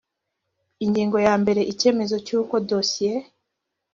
ingingo 0.85 1.17
ya 1.25 1.33
mbere 1.41 1.61
icyemezo 1.71 2.15
cy 2.25 2.31
uko 2.39 2.55
dosiye 2.69 3.13